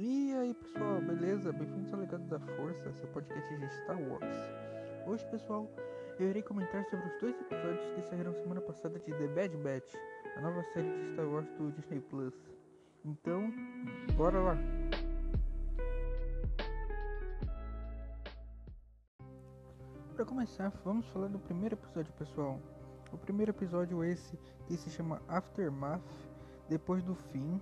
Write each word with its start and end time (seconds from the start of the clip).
E 0.00 0.32
aí 0.32 0.54
pessoal, 0.54 1.00
beleza? 1.00 1.52
Bem-vindos 1.52 1.92
ao 1.92 1.98
Legado 1.98 2.22
da 2.28 2.38
Força, 2.38 2.92
seu 2.92 3.08
podcast 3.08 3.56
de 3.56 3.68
Star 3.82 4.00
Wars. 4.00 4.36
Hoje, 5.04 5.26
pessoal, 5.26 5.68
eu 6.20 6.30
irei 6.30 6.40
comentar 6.40 6.84
sobre 6.84 7.04
os 7.04 7.20
dois 7.20 7.40
episódios 7.40 7.90
que 7.96 8.02
saíram 8.02 8.32
semana 8.32 8.60
passada 8.60 8.96
de 9.00 9.12
The 9.12 9.26
Bad 9.26 9.56
Batch, 9.56 9.92
a 10.36 10.40
nova 10.40 10.62
série 10.72 10.88
de 10.88 11.14
Star 11.14 11.26
Wars 11.28 11.50
do 11.58 11.72
Disney 11.72 12.00
Plus. 12.00 12.32
Então, 13.04 13.52
bora 14.16 14.38
lá! 14.38 14.56
Para 20.14 20.24
começar, 20.24 20.72
vamos 20.84 21.08
falar 21.08 21.26
do 21.26 21.40
primeiro 21.40 21.74
episódio, 21.74 22.12
pessoal. 22.12 22.60
O 23.12 23.18
primeiro 23.18 23.50
episódio 23.50 24.04
é 24.04 24.10
esse 24.10 24.38
que 24.68 24.76
se 24.76 24.90
chama 24.90 25.20
Aftermath, 25.26 26.00
depois 26.68 27.02
do 27.02 27.16
fim, 27.16 27.60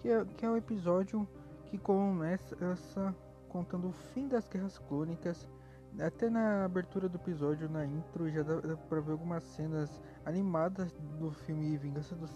que 0.00 0.08
é, 0.08 0.24
que 0.24 0.44
é 0.44 0.50
o 0.50 0.56
episódio 0.56 1.24
que 1.70 1.78
começa 1.78 3.14
contando 3.48 3.88
o 3.88 3.92
fim 3.92 4.28
das 4.28 4.48
guerras 4.48 4.78
clônicas. 4.78 5.48
Até 6.00 6.28
na 6.28 6.64
abertura 6.64 7.08
do 7.08 7.16
episódio, 7.16 7.68
na 7.68 7.84
intro, 7.84 8.30
já 8.30 8.42
dá, 8.42 8.76
pra 8.88 9.00
ver 9.00 9.12
algumas 9.12 9.42
cenas 9.42 10.00
animadas 10.24 10.92
do 11.18 11.30
filme 11.30 11.76
Vingança 11.76 12.14
dos. 12.14 12.30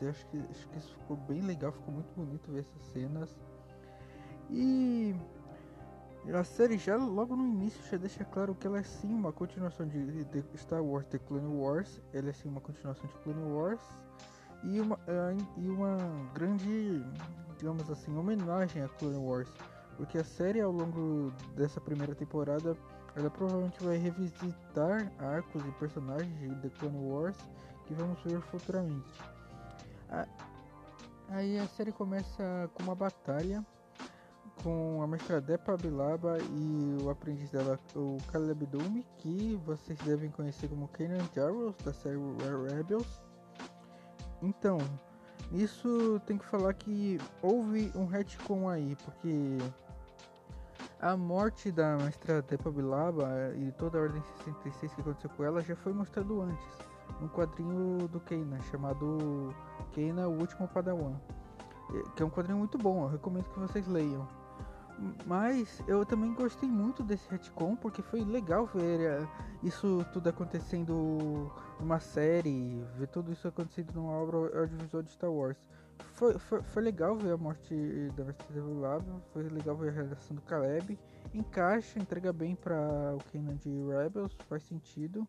Eu 0.00 0.10
acho 0.10 0.26
que, 0.26 0.38
acho 0.50 0.68
que 0.68 0.78
isso 0.78 0.94
ficou 0.98 1.16
bem 1.16 1.40
legal, 1.40 1.72
ficou 1.72 1.94
muito 1.94 2.12
bonito 2.14 2.52
ver 2.52 2.60
essas 2.60 2.82
cenas. 2.92 3.36
E 4.50 5.14
a 6.32 6.44
série 6.44 6.76
já 6.76 6.96
logo 6.96 7.34
no 7.34 7.46
início 7.46 7.82
já 7.90 7.96
deixa 7.96 8.24
claro 8.24 8.54
que 8.54 8.66
ela 8.66 8.78
é 8.78 8.82
sim 8.82 9.12
uma 9.12 9.32
continuação 9.32 9.86
de, 9.86 10.24
de 10.24 10.44
Star 10.56 10.82
Wars 10.82 11.06
The 11.06 11.18
Clone 11.18 11.56
Wars. 11.56 12.00
Ela 12.12 12.28
é 12.28 12.32
sim 12.32 12.48
uma 12.48 12.60
continuação 12.60 13.06
de 13.06 13.14
Clone 13.22 13.52
Wars 13.52 13.80
e 14.64 14.80
uma, 14.80 14.96
uh, 14.96 15.46
e 15.56 15.68
uma 15.68 15.96
grande, 16.34 17.02
digamos 17.58 17.90
assim, 17.90 18.16
homenagem 18.16 18.82
a 18.82 18.88
Clone 18.88 19.18
Wars. 19.18 19.48
Porque 19.96 20.16
a 20.16 20.24
série 20.24 20.60
ao 20.60 20.72
longo 20.72 21.32
dessa 21.56 21.80
primeira 21.80 22.14
temporada 22.14 22.76
ela 23.16 23.30
provavelmente 23.30 23.82
vai 23.82 23.96
revisitar 23.96 25.12
arcos 25.18 25.64
e 25.66 25.70
personagens 25.72 26.60
de 26.62 26.70
Clone 26.70 27.10
Wars 27.10 27.36
que 27.86 27.94
vamos 27.94 28.22
ver 28.22 28.40
futuramente. 28.42 29.20
Aí 31.28 31.58
a 31.58 31.66
série 31.66 31.92
começa 31.92 32.70
com 32.74 32.84
uma 32.84 32.94
batalha 32.94 33.64
com 34.62 35.02
a 35.02 35.06
mestra 35.06 35.40
Depa 35.40 35.76
Bilaba 35.76 36.38
e 36.38 36.96
o 37.02 37.10
aprendiz 37.10 37.50
dela, 37.50 37.78
o 37.94 38.16
Caleb 38.32 38.66
Doom, 38.66 39.02
que 39.18 39.60
vocês 39.64 39.98
devem 40.00 40.30
conhecer 40.30 40.68
como 40.68 40.88
Kanan 40.88 41.24
Jarrus, 41.34 41.76
da 41.84 41.92
série 41.92 42.16
Rebels. 42.74 43.22
Então, 44.42 44.78
isso 45.52 46.20
tem 46.26 46.36
que 46.36 46.44
falar 46.44 46.74
que 46.74 47.18
houve 47.42 47.90
um 47.94 48.06
retcon 48.06 48.68
aí, 48.68 48.96
porque 49.04 49.58
a 51.00 51.16
morte 51.16 51.72
da 51.72 51.96
mestra 51.96 52.42
Depa 52.42 52.70
Bilaba 52.70 53.52
e 53.56 53.72
toda 53.72 53.98
a 53.98 54.02
Ordem 54.02 54.22
66 54.44 54.94
que 54.94 55.00
aconteceu 55.00 55.30
com 55.30 55.44
ela 55.44 55.62
já 55.62 55.74
foi 55.76 55.92
mostrado 55.92 56.42
antes, 56.42 56.66
no 57.20 57.28
quadrinho 57.30 58.08
do 58.08 58.20
Kanan, 58.20 58.60
chamado 58.70 59.54
Kanan, 59.94 60.28
o 60.28 60.38
Último 60.38 60.68
Padawan. 60.68 61.14
Que 62.14 62.22
é 62.22 62.26
um 62.26 62.30
quadrinho 62.30 62.58
muito 62.58 62.76
bom, 62.76 63.04
eu 63.04 63.08
recomendo 63.08 63.44
que 63.44 63.58
vocês 63.58 63.86
leiam. 63.86 64.28
Mas 65.26 65.82
eu 65.86 66.04
também 66.04 66.34
gostei 66.34 66.68
muito 66.68 67.02
desse 67.02 67.28
retcon 67.30 67.76
porque 67.76 68.02
foi 68.02 68.24
legal 68.24 68.66
ver 68.66 69.00
eh, 69.00 69.28
isso 69.62 70.04
tudo 70.12 70.28
acontecendo 70.28 71.50
numa 71.78 72.00
série, 72.00 72.84
ver 72.96 73.06
tudo 73.08 73.32
isso 73.32 73.46
acontecendo 73.46 73.92
numa 73.94 74.12
obra 74.12 74.38
audiovisual 74.60 75.02
de 75.02 75.10
Star 75.10 75.30
Wars. 75.30 75.56
Foi, 76.14 76.38
foi, 76.38 76.62
foi 76.62 76.82
legal 76.82 77.16
ver 77.16 77.32
a 77.32 77.36
morte 77.36 77.74
da 78.16 78.24
Mercedes 78.24 78.64
Lab, 78.64 79.04
foi 79.32 79.48
legal 79.48 79.76
ver 79.76 79.90
a 79.90 79.92
realização 79.92 80.34
do 80.34 80.42
Caleb. 80.42 80.98
Encaixa, 81.32 81.98
entrega 81.98 82.32
bem 82.32 82.56
para 82.56 83.14
o 83.14 83.18
Kanan 83.32 83.56
de 83.56 83.70
Rebels, 83.86 84.36
faz 84.48 84.62
sentido. 84.64 85.26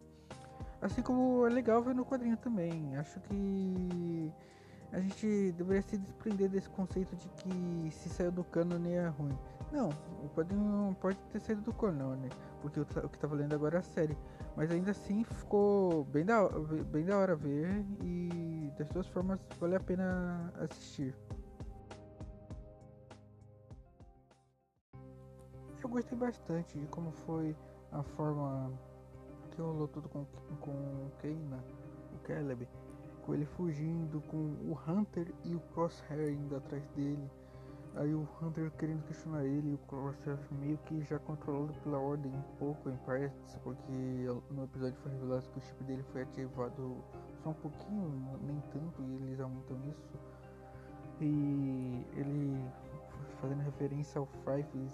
Assim 0.82 1.02
como 1.02 1.46
é 1.46 1.50
legal 1.50 1.82
ver 1.84 1.94
no 1.94 2.06
quadrinho 2.06 2.38
também. 2.38 2.96
Acho 2.98 3.20
que 3.22 4.32
a 4.92 5.00
gente 5.00 5.52
deveria 5.52 5.82
se 5.82 5.98
desprender 5.98 6.50
desse 6.50 6.70
conceito 6.70 7.16
de 7.16 7.28
que 7.30 7.92
se 7.92 8.10
saiu 8.10 8.32
do 8.32 8.44
cânone 8.44 8.94
é 8.94 9.08
ruim. 9.08 9.38
Não, 9.72 9.90
o 10.24 10.30
quadrinho 10.30 10.64
não 10.64 10.94
pode 10.96 11.18
ter 11.32 11.40
saído 11.40 11.62
do 11.62 11.74
cânone, 11.74 12.30
porque 12.62 12.80
o, 12.80 12.86
que 12.86 13.20
tá 13.20 13.28
valendo 13.28 13.54
agora 13.54 13.78
é 13.78 13.80
a 13.80 13.84
série. 13.84 14.18
Mas 14.56 14.72
ainda 14.72 14.92
assim 14.92 15.24
ficou 15.24 16.04
bem 16.06 16.26
da, 16.26 16.50
bem 16.92 17.06
da 17.06 17.18
hora 17.18 17.36
ver 17.36 17.86
e 18.04 18.72
das 18.78 18.90
duas 18.90 19.08
formas 19.08 19.40
vale 19.60 19.76
a 19.76 19.80
pena 19.80 20.52
assistir. 20.60 21.16
Eu 25.82 25.90
gostei 25.90 26.18
bastante 26.18 26.78
de 26.78 26.88
como 26.88 27.12
foi 27.12 27.56
a 27.92 28.04
forma 28.04 28.72
que 29.52 29.62
rolou 29.62 29.88
tudo 29.88 30.10
com, 30.10 30.26
com 30.60 30.72
o 30.72 31.12
Keina, 31.20 31.64
o 32.14 32.20
Caleb 32.28 32.68
com 33.30 33.36
ele 33.36 33.46
fugindo, 33.46 34.22
com 34.22 34.38
o 34.38 34.78
Hunter 34.88 35.32
e 35.46 35.54
o 35.54 35.60
Crosshair 35.60 36.34
indo 36.34 36.56
atrás 36.56 36.84
dele. 36.96 37.30
Aí 37.96 38.14
o 38.14 38.28
Hunter 38.42 38.72
querendo 38.78 39.04
questionar 39.08 39.44
ele 39.44 39.74
o 39.74 39.78
Crosshair 39.80 40.38
meio 40.52 40.78
que 40.86 41.02
já 41.02 41.20
controlado 41.20 41.74
pela 41.82 41.98
ordem 41.98 42.32
um 42.32 42.58
pouco 42.58 42.90
em 42.90 42.96
partes, 42.98 43.58
porque 43.64 43.92
no 44.52 44.64
episódio 44.64 44.96
foi 45.02 45.12
revelado 45.12 45.50
que 45.50 45.58
o 45.58 45.62
chip 45.62 45.84
dele 45.84 46.04
foi 46.12 46.22
ativado 46.22 47.04
só 47.44 47.50
um 47.50 47.54
pouquinho, 47.54 48.40
nem 48.42 48.62
tanto, 48.72 49.02
e 49.02 49.16
eles 49.16 49.40
aumentam 49.40 49.78
isso. 49.90 50.14
E 51.22 52.06
ele 52.16 52.64
fazendo 53.42 53.62
referência 53.64 54.20
ao 54.20 54.28
Fives 54.28 54.94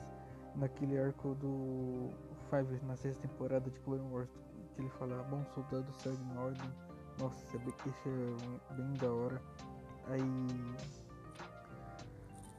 naquele 0.55 0.97
arco 0.97 1.35
do 1.35 2.09
Fives 2.49 2.81
na 2.83 2.95
sexta 2.95 3.21
temporada 3.27 3.69
de 3.69 3.79
Clone 3.81 4.09
Wars, 4.11 4.29
que 4.73 4.81
ele 4.81 4.89
fala, 4.91 5.21
bom 5.23 5.43
soldado 5.53 5.91
segue 5.93 6.23
em 6.23 6.37
ordem 6.37 6.71
nossa, 7.19 7.41
isso 7.45 7.57
é 7.57 8.73
bem 8.73 8.93
da 8.93 9.11
hora. 9.11 9.41
Aí. 10.07 11.04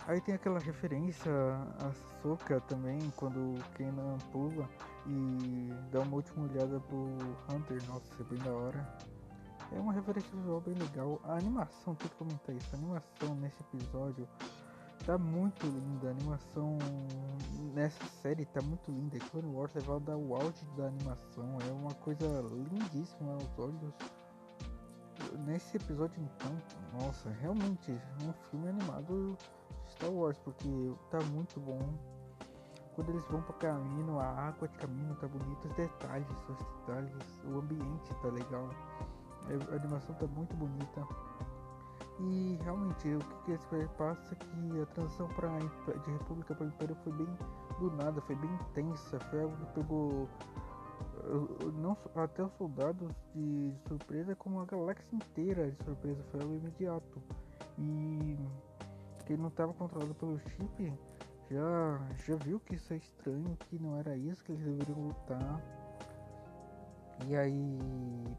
Aí 0.07 0.21
tem 0.21 0.37
aquela 0.37 0.61
referência 0.61 1.33
a 1.81 1.93
Soka 2.23 2.61
também, 2.63 2.99
quando 3.17 3.61
Kenan 3.75 4.19
pula 4.31 4.69
e 5.05 5.73
dá 5.91 6.01
uma 6.01 6.17
última 6.17 6.45
olhada 6.45 6.79
pro 6.79 7.09
Hunter, 7.51 7.83
nossa, 7.89 8.07
isso 8.13 8.23
é 8.23 8.25
bem 8.25 8.39
da 8.39 8.53
hora. 8.53 8.99
É 9.73 9.81
uma 9.81 9.93
referência 9.93 10.31
visual 10.37 10.61
bem 10.61 10.75
legal. 10.75 11.21
A 11.25 11.33
animação, 11.33 11.97
tem 11.97 12.09
que 12.09 12.15
comentar 12.15 12.55
isso, 12.55 12.69
a 12.73 12.79
animação 12.79 13.35
nesse 13.35 13.61
episódio 13.63 14.29
tá 15.05 15.19
muito 15.19 15.67
linda. 15.67 16.09
A 16.09 16.11
animação 16.13 16.79
nessa 17.75 18.05
série 18.23 18.45
tá 18.47 18.63
muito 18.63 18.93
linda. 18.93 19.19
Clone 19.19 19.55
Wars 19.55 19.73
vai 19.75 20.01
dar 20.01 20.17
o 20.17 20.37
auge 20.37 20.65
da 20.77 20.87
animação. 20.87 21.59
É 21.69 21.73
uma 21.73 21.95
coisa 21.95 22.27
lindíssima 22.71 23.33
aos 23.33 23.59
olhos 23.59 23.93
nesse 25.45 25.77
episódio 25.77 26.23
então, 26.23 26.63
nossa, 27.01 27.31
realmente 27.41 27.91
um 28.23 28.33
filme 28.51 28.69
animado 28.69 29.37
Star 29.97 30.11
Wars, 30.11 30.39
porque 30.39 30.93
tá 31.11 31.21
muito 31.33 31.59
bom. 31.61 31.81
Quando 32.95 33.11
eles 33.11 33.25
vão 33.29 33.43
para 33.43 33.55
caminho, 33.57 34.19
a 34.19 34.27
água 34.27 34.69
de 34.69 34.79
caminho 34.79 35.15
tá 35.17 35.29
bonita, 35.29 35.69
os 35.69 35.75
detalhes, 35.75 36.29
os 36.49 36.57
detalhes, 36.57 37.43
o 37.45 37.59
ambiente 37.59 38.15
tá 38.23 38.29
legal, 38.29 38.71
a 39.71 39.75
animação 39.75 40.15
tá 40.15 40.27
muito 40.27 40.55
bonita. 40.57 41.07
E 42.19 42.59
realmente 42.63 43.15
o 43.15 43.19
que, 43.19 43.45
que 43.45 43.53
esse 43.53 43.89
passa 43.99 44.33
é 44.33 44.37
que 44.37 44.81
a 44.81 44.87
transição 44.87 45.29
para 45.29 45.59
de 45.59 46.11
República 46.11 46.55
para 46.55 46.67
Império 46.67 46.97
foi 47.05 47.13
bem 47.13 47.39
do 47.79 47.91
nada, 47.91 48.21
foi 48.23 48.37
bem 48.37 48.51
intensa, 48.55 49.21
foi 49.31 49.43
algo 49.43 49.55
que 49.57 49.73
pegou 49.75 50.29
não 51.75 51.97
até 52.15 52.43
os 52.43 52.53
soldados 52.55 53.11
de, 53.35 53.71
de, 53.71 53.89
surpresa 53.89 54.35
como 54.37 54.61
a 54.61 54.65
galáxia 54.65 55.15
inteira 55.15 55.71
de 55.71 55.85
surpresa 55.85 56.23
foi 56.31 56.41
algo 56.41 56.55
imediato 56.55 57.23
e 57.79 58.39
quem 59.27 59.37
não 59.37 59.49
estava 59.49 59.73
controlado 59.75 60.15
pelo 60.15 60.39
chip 60.39 60.93
já 61.51 62.01
já 62.27 62.37
viu 62.37 62.59
que 62.61 62.75
isso 62.75 62.93
é 62.93 62.97
estranho 62.97 63.57
que 63.61 63.79
não 63.79 63.97
era 63.99 64.17
isso 64.17 64.43
que 64.45 64.53
eles 64.53 64.65
deveriam 64.65 65.09
lutar. 65.09 65.61
E 67.27 67.35
aí 67.35 67.79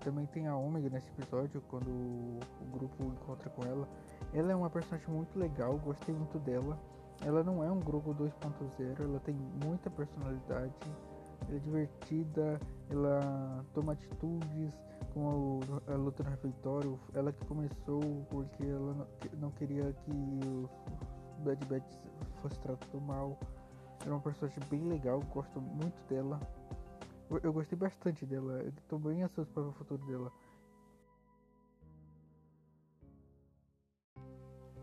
também 0.01 0.25
tem 0.27 0.47
a 0.47 0.56
Ômega 0.56 0.89
nesse 0.89 1.09
episódio 1.09 1.62
quando 1.69 1.88
o 1.89 2.39
grupo 2.71 3.03
encontra 3.03 3.50
com 3.50 3.63
ela. 3.63 3.88
Ela 4.33 4.51
é 4.51 4.56
uma 4.56 4.69
personagem 4.69 5.09
muito 5.09 5.38
legal 5.38 5.77
gostei 5.77 6.13
muito 6.13 6.38
dela. 6.39 6.77
Ela 7.25 7.44
não 7.44 7.63
é 7.63 7.71
um 7.71 7.79
grupo 7.79 8.13
2.0 8.13 9.01
ela 9.01 9.19
tem 9.21 9.35
muita 9.63 9.89
personalidade 9.89 10.73
ela 11.47 11.56
é 11.56 11.59
divertida, 11.59 12.59
ela 12.89 13.65
toma 13.73 13.94
atitudes 13.94 14.73
como 15.17 15.59
a 15.87 15.95
luta 15.95 16.23
no 16.23 16.29
refeitório, 16.29 16.99
ela 17.13 17.31
que 17.33 17.43
começou 17.45 18.01
porque 18.29 18.63
ela 18.63 19.07
não 19.39 19.49
queria 19.49 19.91
que 19.91 20.11
os 20.11 21.39
Bad 21.39 21.65
Bats 21.65 21.99
fosse 22.41 22.59
tratado 22.59 23.01
mal. 23.01 23.39
Era 24.01 24.11
uma 24.11 24.21
personagem 24.21 24.63
bem 24.69 24.83
legal, 24.87 25.19
gosto 25.33 25.59
muito 25.59 25.97
dela. 26.07 26.39
Eu 27.41 27.51
gostei 27.51 27.77
bastante 27.77 28.25
dela, 28.27 28.63
estou 28.63 28.99
bem 28.99 29.23
ansioso 29.23 29.49
para 29.49 29.63
o 29.63 29.71
futuro 29.73 30.05
dela. 30.05 30.31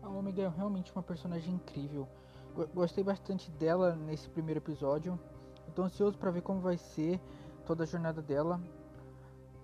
A 0.03 0.09
Omega 0.09 0.43
é 0.43 0.49
realmente 0.49 0.91
uma 0.91 1.01
personagem 1.01 1.55
incrível. 1.55 2.09
Gostei 2.73 3.03
bastante 3.03 3.49
dela 3.51 3.95
nesse 3.95 4.29
primeiro 4.29 4.59
episódio. 4.59 5.17
Estou 5.67 5.85
ansioso 5.85 6.17
para 6.17 6.29
ver 6.29 6.41
como 6.41 6.59
vai 6.59 6.77
ser 6.77 7.21
toda 7.65 7.83
a 7.83 7.87
jornada 7.87 8.21
dela. 8.21 8.61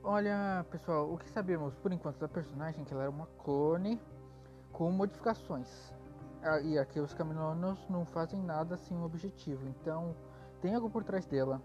Olha, 0.03 0.65
pessoal, 0.71 1.13
o 1.13 1.15
que 1.15 1.29
sabemos 1.29 1.75
por 1.75 1.93
enquanto 1.93 2.17
da 2.17 2.27
personagem 2.27 2.81
é 2.81 2.85
que 2.85 2.91
ela 2.91 3.03
era 3.03 3.11
uma 3.11 3.27
clone 3.37 4.01
com 4.71 4.89
modificações. 4.89 5.93
Ah, 6.41 6.59
e 6.59 6.79
aqui 6.79 6.99
os 6.99 7.13
Caminonos 7.13 7.87
não 7.87 8.03
fazem 8.03 8.41
nada 8.41 8.75
sem 8.77 8.97
um 8.97 9.03
objetivo, 9.03 9.67
então 9.69 10.15
tem 10.59 10.73
algo 10.73 10.89
por 10.89 11.03
trás 11.03 11.27
dela. 11.27 11.61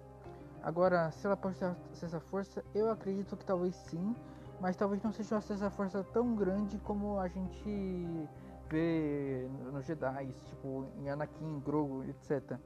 Agora, 0.62 1.10
se 1.12 1.26
ela 1.26 1.34
pode 1.34 1.56
ter 1.56 1.74
essa 2.02 2.20
força, 2.20 2.62
eu 2.74 2.90
acredito 2.90 3.38
que 3.38 3.44
talvez 3.44 3.74
sim, 3.74 4.14
mas 4.60 4.76
talvez 4.76 5.02
não 5.02 5.12
seja 5.12 5.36
essa 5.36 5.70
força 5.70 6.04
tão 6.04 6.36
grande 6.36 6.76
como 6.80 7.18
a 7.18 7.28
gente 7.28 8.28
vê 8.68 9.48
nos 9.72 9.86
Jedi, 9.86 10.34
tipo 10.50 10.86
em 10.98 11.08
Anakin, 11.08 11.58
Grogu, 11.60 12.04
etc. 12.04 12.58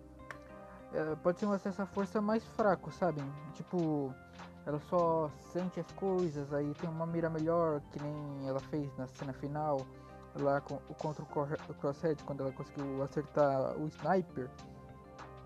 É, 0.93 1.15
pode 1.23 1.39
ser 1.39 1.47
um 1.47 1.53
acesso 1.53 1.81
à 1.81 1.87
força 1.87 2.21
mais 2.21 2.45
fraco, 2.57 2.91
sabe? 2.91 3.23
Tipo, 3.55 4.13
ela 4.67 4.79
só 4.81 5.31
sente 5.53 5.81
as 5.81 5.91
coisas, 5.93 6.53
aí 6.53 6.73
tem 6.75 6.89
uma 6.89 7.07
mira 7.07 7.31
melhor, 7.31 7.81
que 7.91 8.03
nem 8.03 8.49
ela 8.49 8.61
fez 8.61 8.95
na 8.97 9.07
cena 9.07 9.33
final, 9.33 9.87
lá 10.39 10.61
contra 10.61 11.23
o 11.23 11.75
Crosshead, 11.75 12.23
quando 12.25 12.43
ela 12.43 12.53
conseguiu 12.53 13.03
acertar 13.03 13.77
o 13.79 13.87
Sniper. 13.89 14.51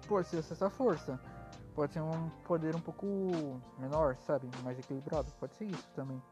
Pode 0.07 0.29
ser 0.29 0.65
à 0.65 0.71
força. 0.71 1.19
Pode 1.75 1.93
ser 1.93 2.01
um 2.01 2.29
poder 2.45 2.77
um 2.77 2.81
pouco 2.81 3.07
menor, 3.79 4.17
sabe? 4.27 4.49
Mais 4.63 4.79
equilibrado. 4.79 5.27
Pode 5.41 5.55
ser 5.55 5.65
isso 5.65 5.91
também. 5.95 6.23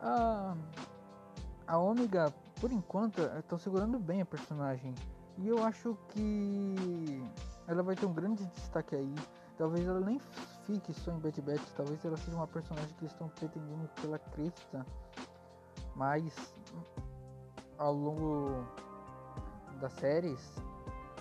A, 0.00 0.54
a 1.66 1.78
Ômega, 1.78 2.32
por 2.60 2.70
enquanto, 2.70 3.22
estão 3.38 3.58
segurando 3.58 3.98
bem 3.98 4.20
a 4.20 4.26
personagem. 4.26 4.94
E 5.38 5.48
eu 5.48 5.64
acho 5.64 5.96
que 6.08 7.22
ela 7.66 7.82
vai 7.82 7.96
ter 7.96 8.06
um 8.06 8.12
grande 8.12 8.44
destaque 8.46 8.94
aí. 8.94 9.14
Talvez 9.56 9.86
ela 9.86 10.00
nem 10.00 10.20
fique 10.68 10.92
só 10.92 11.10
em 11.12 11.18
Bad 11.18 11.40
Batch, 11.40 11.70
talvez 11.74 12.04
ela 12.04 12.16
seja 12.18 12.36
uma 12.36 12.46
personagem 12.46 12.90
que 12.98 13.04
eles 13.04 13.12
estão 13.12 13.28
pretendendo 13.28 13.88
pela 14.02 14.18
crista. 14.18 14.86
Mas 15.96 16.34
ao 17.78 17.92
longo 17.92 18.66
das 19.80 19.92
séries, 19.94 20.62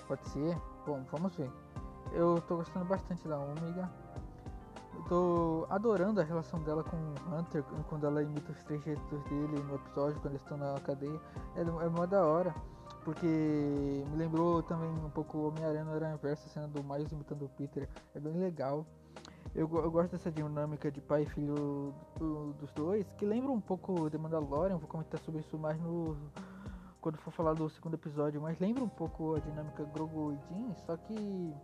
pode 0.08 0.28
ser. 0.28 0.56
Bom, 0.86 1.04
vamos 1.12 1.34
ver. 1.36 1.50
Eu 2.12 2.42
tô 2.48 2.58
gostando 2.58 2.86
bastante 2.86 3.28
da 3.28 3.40
Omega. 3.40 3.90
Eu 4.96 5.04
tô 5.04 5.68
adorando 5.70 6.20
a 6.20 6.24
relação 6.24 6.62
dela 6.64 6.84
com 6.84 6.98
o 6.98 7.36
Hunter 7.36 7.64
quando 7.88 8.06
ela 8.06 8.22
imita 8.22 8.52
os 8.52 8.64
trejeitos 8.64 9.24
dele 9.24 9.64
no 9.64 9.76
episódio, 9.76 10.20
quando 10.20 10.34
eles 10.34 10.42
estão 10.42 10.58
na 10.58 10.78
cadeia. 10.82 11.20
É, 11.56 11.62
é 11.62 11.88
uma 11.88 12.06
da 12.06 12.26
hora. 12.26 12.54
Porque 13.04 13.26
me 13.26 14.18
lembrou 14.18 14.62
também 14.64 14.90
um 14.90 15.10
pouco 15.10 15.48
Homem-Aranha 15.48 15.86
no 15.86 15.94
Aranha 15.94 16.18
Verso, 16.18 16.46
a 16.46 16.50
cena 16.50 16.68
do 16.68 16.84
Miles 16.84 17.10
imitando 17.10 17.46
o 17.46 17.50
Peter. 17.50 17.88
É 18.14 18.20
bem 18.20 18.34
legal. 18.34 18.86
Eu, 19.58 19.68
eu, 19.74 19.90
gosto 19.90 20.12
dessa 20.12 20.32
dinâmica 20.32 20.92
de 20.92 21.02
pai 21.02 21.24
e 21.24 21.26
filho 21.26 21.92
do, 22.16 22.54
dos 22.54 22.72
dois, 22.74 23.12
que 23.14 23.26
lembra 23.26 23.52
um 23.52 23.60
pouco 23.60 24.08
The 24.08 24.16
Mandalorian. 24.16 24.78
Vou 24.78 24.88
comentar 24.88 25.20
sobre 25.22 25.42
isso 25.42 25.58
mais 25.58 25.82
no 25.82 26.16
quando 27.02 27.18
for 27.18 27.32
falar 27.32 27.56
do 27.56 27.68
segundo 27.68 27.96
episódio, 27.96 28.40
mas 28.40 28.60
lembra 28.60 28.84
um 28.84 28.90
pouco 28.90 29.36
a 29.36 29.40
dinâmica 29.40 29.84
Grogu 29.86 30.34
e 30.34 30.38
Jean, 30.48 30.76
só 30.86 30.96
que 30.96 31.56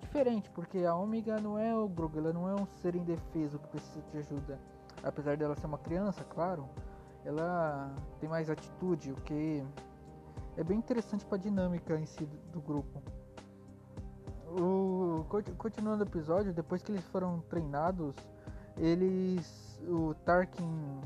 diferente, 0.00 0.50
porque 0.50 0.78
a 0.78 0.96
Omega 0.96 1.40
não 1.40 1.56
é 1.56 1.76
o 1.76 1.88
Grogu, 1.88 2.18
ela 2.18 2.32
não 2.32 2.48
é 2.48 2.60
um 2.60 2.66
ser 2.66 2.96
indefeso 2.96 3.58
que 3.60 3.68
precisa 3.68 4.02
de 4.10 4.18
ajuda. 4.18 4.58
Apesar 5.04 5.36
dela 5.36 5.54
ser 5.54 5.66
uma 5.66 5.78
criança, 5.78 6.24
claro, 6.24 6.68
ela 7.24 7.94
tem 8.18 8.28
mais 8.28 8.50
atitude, 8.50 9.12
o 9.12 9.16
que 9.16 9.64
é 10.56 10.64
bem 10.64 10.78
interessante 10.78 11.24
para 11.24 11.36
a 11.36 11.40
dinâmica 11.40 11.96
em 12.00 12.06
si 12.06 12.24
do, 12.50 12.60
grupo. 12.60 13.00
O, 14.50 15.26
continuando 15.58 16.04
o 16.04 16.06
episódio, 16.06 16.52
depois 16.52 16.82
que 16.82 16.92
eles 16.92 17.04
foram 17.08 17.40
treinados, 17.50 18.14
eles. 18.76 19.68
O 19.86 20.14
Tarkin 20.24 21.00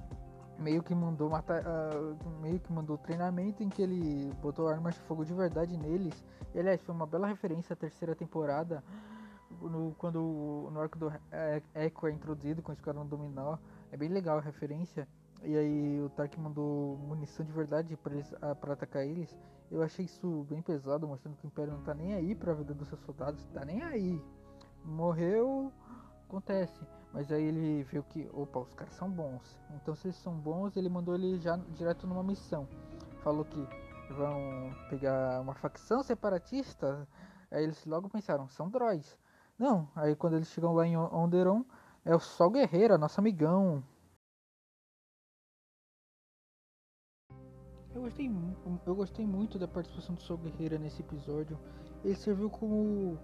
meio 0.59 0.83
que 0.83 0.95
mandou 0.95 1.29
matar. 1.29 1.63
Uh, 1.63 2.17
meio 2.41 2.61
que 2.61 2.73
mandou 2.73 2.97
treinamento 2.97 3.63
em 3.63 3.69
que 3.69 3.83
ele 3.83 4.33
botou 4.41 4.69
armas 4.69 4.95
de 4.95 5.01
fogo 5.03 5.25
de 5.25 5.35
verdade 5.35 5.77
neles. 5.77 6.25
E 6.55 6.61
aliás, 6.61 6.81
foi 6.83 6.95
uma 6.95 7.07
bela 7.07 7.27
referência 7.27 7.75
à 7.75 7.77
terceira 7.77 8.15
temporada. 8.15 8.83
No, 9.61 9.95
quando 9.99 10.69
no 10.73 10.81
arco 10.81 10.99
do 10.99 11.13
Echo 11.75 12.07
é 12.07 12.11
introduzido 12.11 12.63
com 12.63 12.71
o 12.71 12.75
Esquadrão 12.75 13.07
Dominó. 13.07 13.59
É 13.91 13.97
bem 13.97 14.09
legal 14.09 14.39
a 14.39 14.41
referência. 14.41 15.07
E 15.45 15.57
aí 15.57 16.01
o 16.01 16.09
Tark 16.11 16.37
mandou 16.39 16.97
munição 16.99 17.45
de 17.45 17.51
verdade 17.53 17.97
para 17.97 18.15
uh, 18.15 18.73
atacar 18.73 19.05
eles. 19.05 19.37
Eu 19.71 19.83
achei 19.83 20.05
isso 20.05 20.47
bem 20.49 20.63
pesado, 20.63 21.09
mostrando 21.09 21.37
que 21.37 21.47
o 21.47 21.49
Império 21.49 21.73
não 21.73 21.83
tá 21.83 21.95
nem 21.95 22.15
aí 22.15 22.35
para 22.35 22.53
a 22.53 22.55
vida 22.55 22.73
dos 22.75 22.89
seus 22.89 23.01
soldados, 23.01 23.45
tá 23.55 23.65
nem 23.65 23.83
aí. 23.83 24.23
Morreu, 24.85 25.73
acontece. 26.29 26.81
Mas 27.13 27.31
aí 27.33 27.43
ele 27.43 27.83
viu 27.85 28.03
que, 28.05 28.29
opa, 28.33 28.61
os 28.61 28.73
caras 28.75 28.95
são 28.95 29.11
bons. 29.11 29.59
Então 29.75 29.95
se 29.95 30.09
eles 30.09 30.17
são 30.17 30.35
bons, 30.35 30.77
ele 30.77 30.89
mandou 30.89 31.15
ele 31.15 31.39
já 31.39 31.57
direto 31.57 32.07
numa 32.07 32.23
missão. 32.23 32.69
Falou 33.23 33.45
que 33.45 33.67
vão 34.13 34.75
pegar 34.89 35.41
uma 35.41 35.55
facção 35.55 36.03
separatista. 36.03 37.09
Aí 37.51 37.65
eles 37.65 37.85
logo 37.85 38.09
pensaram, 38.09 38.49
são 38.49 38.69
droids. 38.69 39.19
Não, 39.59 39.89
aí 39.95 40.15
quando 40.15 40.37
eles 40.37 40.49
chegam 40.49 40.73
lá 40.73 40.87
em 40.87 40.97
Onderon, 40.97 41.65
é 42.05 42.15
o 42.15 42.21
Sol 42.21 42.51
Guerreiro, 42.51 42.97
nosso 42.99 43.21
amigão. 43.21 43.83
Eu 48.03 48.07
gostei, 48.07 48.31
eu 48.85 48.95
gostei 48.97 49.25
muito 49.25 49.61
da 49.61 49.69
participação 49.69 50.17
do 50.17 50.23
Sol 50.23 50.37
Guerreira 50.37 50.77
nesse 50.77 51.01
episódio. 51.03 51.57
Ele 52.05 52.17
serviu 52.17 52.51
como 52.51 53.17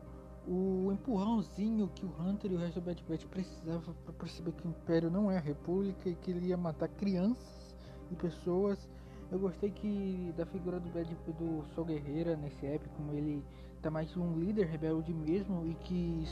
o 0.46 0.92
empurrãozinho 0.92 1.88
que 1.88 2.06
o 2.06 2.14
Hunter 2.16 2.52
e 2.52 2.54
o 2.54 2.58
resto 2.58 2.80
do 2.80 2.86
Bad 2.86 3.04
Batch 3.08 3.24
precisavam 3.24 3.92
para 4.04 4.14
perceber 4.14 4.52
que 4.52 4.68
o 4.68 4.70
Império 4.70 5.10
não 5.10 5.32
é 5.32 5.36
a 5.36 5.40
República 5.40 6.08
e 6.08 6.14
que 6.14 6.30
ele 6.30 6.46
ia 6.46 6.56
matar 6.56 6.86
crianças 6.90 7.74
e 8.08 8.14
pessoas. 8.14 8.88
Eu 9.32 9.40
gostei 9.40 9.72
que 9.72 10.32
da 10.36 10.46
figura 10.46 10.78
do 10.78 10.88
Bad 10.90 11.12
do 11.36 11.64
Sol 11.74 11.84
Guerreira 11.84 12.36
nesse 12.36 12.64
épico, 12.64 12.94
como 12.94 13.12
ele 13.14 13.44
tá 13.82 13.90
mais 13.90 14.16
um 14.16 14.38
líder 14.38 14.66
rebelde 14.66 15.12
mesmo 15.12 15.66
e 15.66 15.74
que 15.74 16.24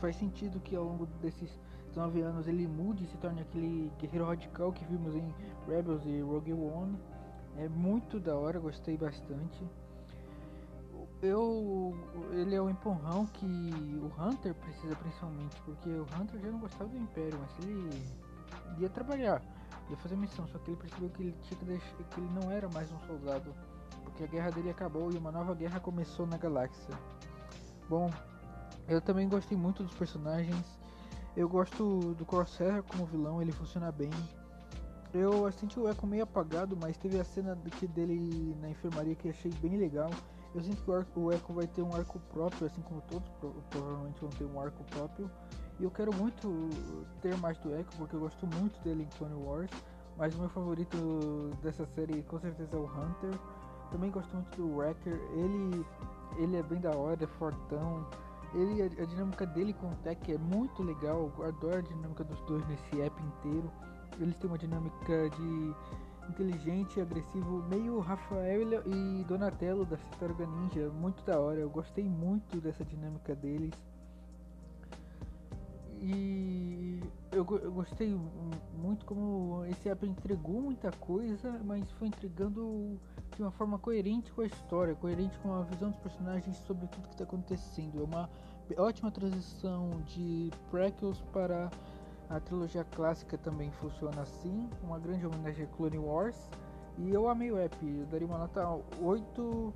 faz 0.00 0.16
sentido 0.16 0.58
que 0.58 0.74
ao 0.74 0.84
longo 0.84 1.04
desses 1.20 1.60
nove 1.94 2.22
anos 2.22 2.48
ele 2.48 2.66
mude 2.66 3.04
e 3.04 3.06
se 3.08 3.16
torne 3.18 3.42
aquele 3.42 3.92
guerreiro 3.98 4.24
radical 4.24 4.72
que 4.72 4.86
vimos 4.86 5.14
em 5.14 5.34
Rebels 5.68 6.02
e 6.06 6.22
Rogue 6.22 6.54
One. 6.54 6.96
É 7.56 7.68
muito 7.68 8.18
da 8.18 8.36
hora, 8.36 8.58
gostei 8.58 8.96
bastante. 8.96 9.64
Eu, 11.22 11.96
ele 12.32 12.54
é 12.54 12.60
o 12.60 12.68
empurrão 12.68 13.26
que 13.26 13.46
o 13.46 14.12
Hunter 14.20 14.54
precisa 14.54 14.94
principalmente, 14.96 15.60
porque 15.62 15.88
o 15.88 16.02
Hunter 16.02 16.40
já 16.40 16.50
não 16.50 16.58
gostava 16.58 16.90
do 16.90 16.98
Império, 16.98 17.38
mas 17.40 17.64
ele 17.64 17.88
ia 18.78 18.90
trabalhar, 18.90 19.40
ia 19.88 19.96
fazer 19.96 20.16
missão, 20.16 20.46
só 20.48 20.58
que 20.58 20.70
ele 20.70 20.76
percebeu 20.76 21.08
que 21.10 21.22
ele 21.22 21.36
tinha 21.42 21.58
que 21.58 21.64
deixar, 21.64 21.96
que 21.96 22.20
ele 22.20 22.28
não 22.34 22.50
era 22.50 22.68
mais 22.68 22.92
um 22.92 22.98
soldado, 23.06 23.54
porque 24.02 24.24
a 24.24 24.26
guerra 24.26 24.50
dele 24.50 24.70
acabou 24.70 25.10
e 25.12 25.16
uma 25.16 25.32
nova 25.32 25.54
guerra 25.54 25.80
começou 25.80 26.26
na 26.26 26.36
galáxia. 26.36 26.94
Bom, 27.88 28.10
eu 28.86 29.00
também 29.00 29.28
gostei 29.28 29.56
muito 29.56 29.82
dos 29.82 29.94
personagens. 29.94 30.78
Eu 31.36 31.48
gosto 31.48 32.14
do 32.14 32.24
Corsair 32.24 32.82
como 32.82 33.06
vilão, 33.06 33.40
ele 33.40 33.50
funciona 33.52 33.90
bem. 33.90 34.10
Eu 35.14 35.50
senti 35.52 35.78
o 35.78 35.88
Echo 35.88 36.04
meio 36.08 36.24
apagado, 36.24 36.76
mas 36.76 36.96
teve 36.96 37.20
a 37.20 37.24
cena 37.24 37.56
que 37.78 37.86
dele 37.86 38.56
na 38.60 38.68
enfermaria 38.68 39.14
que 39.14 39.28
achei 39.28 39.52
bem 39.60 39.76
legal. 39.76 40.10
Eu 40.52 40.60
sinto 40.60 40.82
que 40.82 40.90
o, 40.90 40.94
arco, 40.94 41.20
o 41.20 41.32
Echo 41.32 41.52
vai 41.52 41.68
ter 41.68 41.82
um 41.82 41.94
arco 41.94 42.18
próprio, 42.32 42.66
assim 42.66 42.82
como 42.82 43.00
todos 43.02 43.30
provavelmente 43.70 44.20
vão 44.20 44.30
ter 44.30 44.44
um 44.44 44.60
arco 44.60 44.82
próprio. 44.90 45.30
E 45.78 45.84
eu 45.84 45.90
quero 45.92 46.12
muito 46.16 46.68
ter 47.22 47.36
mais 47.36 47.56
do 47.58 47.72
Echo, 47.76 47.90
porque 47.96 48.16
eu 48.16 48.20
gosto 48.20 48.44
muito 48.56 48.76
dele 48.82 49.04
em 49.04 49.16
Clone 49.16 49.34
Wars. 49.34 49.70
Mas 50.16 50.34
o 50.34 50.38
meu 50.38 50.48
favorito 50.48 50.96
dessa 51.62 51.86
série 51.86 52.22
com 52.24 52.40
certeza 52.40 52.76
é 52.76 52.78
o 52.78 52.84
Hunter. 52.84 53.38
Também 53.92 54.10
gosto 54.10 54.34
muito 54.34 54.56
do 54.56 54.76
Wrecker. 54.76 55.14
Ele, 55.36 55.86
ele 56.38 56.56
é 56.56 56.62
bem 56.64 56.80
da 56.80 56.90
hora, 56.90 57.22
é 57.22 57.26
fortão. 57.38 58.04
Ele, 58.52 58.82
a, 58.82 58.86
a 58.86 59.06
dinâmica 59.06 59.46
dele 59.46 59.72
com 59.74 59.86
o 59.86 59.94
Tech 60.02 60.32
é 60.32 60.38
muito 60.38 60.82
legal. 60.82 61.30
Eu 61.38 61.46
adoro 61.46 61.78
a 61.78 61.82
dinâmica 61.82 62.24
dos 62.24 62.40
dois 62.42 62.66
nesse 62.66 63.00
app 63.00 63.22
inteiro. 63.22 63.70
Eles 64.20 64.36
têm 64.38 64.48
uma 64.48 64.58
dinâmica 64.58 65.30
de 65.30 65.74
inteligente, 66.30 67.00
agressivo, 67.00 67.62
meio 67.68 67.98
Rafael 68.00 68.82
e 68.86 69.24
Donatello 69.24 69.84
da 69.84 69.96
Tartaruga 69.96 70.46
Ninja, 70.46 70.88
muito 70.90 71.22
da 71.24 71.38
hora. 71.38 71.60
Eu 71.60 71.70
gostei 71.70 72.04
muito 72.04 72.60
dessa 72.60 72.84
dinâmica 72.84 73.34
deles. 73.34 73.74
E 76.00 77.00
eu, 77.32 77.46
eu 77.62 77.72
gostei 77.72 78.18
muito 78.76 79.04
como 79.06 79.64
esse 79.66 79.88
app 79.88 80.06
entregou 80.06 80.60
muita 80.60 80.90
coisa, 80.92 81.58
mas 81.64 81.90
foi 81.92 82.08
entregando 82.08 82.98
de 83.34 83.42
uma 83.42 83.50
forma 83.50 83.78
coerente 83.78 84.30
com 84.32 84.42
a 84.42 84.46
história, 84.46 84.94
coerente 84.94 85.38
com 85.38 85.52
a 85.52 85.62
visão 85.62 85.90
dos 85.90 85.98
personagens 86.00 86.56
sobre 86.58 86.86
tudo 86.88 87.08
que 87.08 87.14
está 87.14 87.24
acontecendo. 87.24 88.00
É 88.00 88.04
uma 88.04 88.30
ótima 88.76 89.10
transição 89.10 89.90
de 90.06 90.50
prequels 90.70 91.20
para 91.32 91.70
a 92.28 92.40
trilogia 92.40 92.84
clássica 92.84 93.36
também 93.36 93.70
funciona 93.72 94.22
assim, 94.22 94.68
uma 94.82 94.98
grande 94.98 95.26
homenagem 95.26 95.64
a 95.64 95.68
Clone 95.68 95.98
Wars. 95.98 96.48
E 96.98 97.10
eu 97.10 97.28
amei 97.28 97.50
o 97.50 97.58
app, 97.58 97.76
eu 97.84 98.06
daria 98.06 98.26
uma 98.26 98.38
nota 98.38 98.66
8 99.00 99.74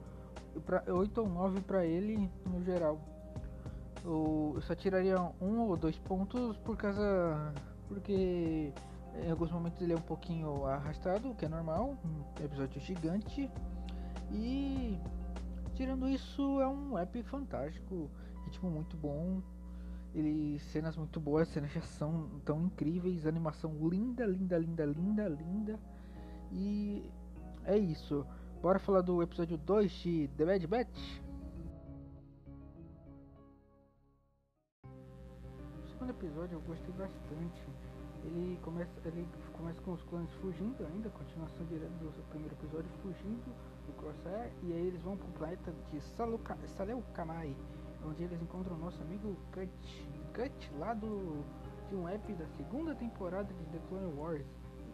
pra, 0.64 0.82
8 0.86 1.20
ou 1.20 1.28
9 1.28 1.60
para 1.62 1.84
ele 1.84 2.30
no 2.46 2.62
geral. 2.62 3.00
Eu, 4.04 4.56
só 4.62 4.74
tiraria 4.74 5.20
um 5.40 5.68
ou 5.68 5.76
dois 5.76 5.98
pontos 5.98 6.56
por 6.58 6.76
causa. 6.76 7.52
Porque 7.88 8.72
em 9.22 9.30
alguns 9.30 9.50
momentos 9.50 9.80
ele 9.80 9.92
é 9.92 9.96
um 9.96 10.00
pouquinho 10.00 10.66
arrastado, 10.66 11.30
o 11.30 11.34
que 11.34 11.44
é 11.44 11.48
normal, 11.48 11.96
um 12.04 12.44
episódio 12.44 12.80
gigante. 12.80 13.50
E 14.30 14.98
tirando 15.74 16.08
isso, 16.08 16.60
é 16.60 16.68
um 16.68 16.98
app 16.98 17.22
fantástico, 17.24 18.10
ritmo 18.44 18.70
muito 18.70 18.96
bom, 18.96 19.40
ele 20.20 20.58
cenas 20.58 20.96
muito 20.96 21.20
boas, 21.20 21.48
cenas 21.48 21.70
de 21.70 21.78
ação 21.78 22.28
tão 22.44 22.62
incríveis, 22.62 23.26
animação 23.26 23.72
linda, 23.88 24.26
linda, 24.26 24.58
linda, 24.58 24.84
linda, 24.84 25.28
linda. 25.28 25.78
E 26.52 27.10
é 27.64 27.76
isso. 27.76 28.26
Bora 28.60 28.78
falar 28.78 29.02
do 29.02 29.22
episódio 29.22 29.56
2 29.56 29.90
de 29.92 30.28
The 30.36 30.44
Bad 30.44 30.66
Batch. 30.66 31.20
O 34.84 35.88
segundo 35.88 36.10
episódio 36.10 36.54
eu 36.56 36.60
gostei 36.62 36.92
bastante. 36.94 37.68
Ele 38.24 38.58
começa, 38.62 38.90
ele 39.04 39.26
começa 39.52 39.80
com 39.82 39.92
os 39.92 40.02
clones 40.02 40.30
fugindo 40.34 40.84
ainda, 40.86 41.08
continuação 41.10 41.64
direta 41.66 41.92
do 41.98 42.28
primeiro 42.30 42.54
episódio, 42.56 42.90
fugindo 43.00 43.54
do 43.86 43.92
Crosshair, 43.94 44.52
e 44.62 44.72
aí 44.72 44.86
eles 44.88 45.00
vão 45.02 45.16
pro 45.16 45.28
planeta 45.28 45.72
de 45.90 46.00
Saleu 46.00 47.02
Kamai, 47.14 47.56
onde 48.04 48.22
eles 48.24 48.40
encontram 48.40 48.76
nosso 48.76 49.00
amigo 49.02 49.36
Cut, 49.52 49.70
Cut 50.34 50.72
lá 50.78 50.94
do, 50.94 51.44
de 51.88 51.96
um 51.96 52.08
app 52.08 52.32
da 52.34 52.46
segunda 52.56 52.94
temporada 52.94 53.52
de 53.52 53.64
The 53.66 53.78
Clone 53.88 54.14
Wars. 54.14 54.46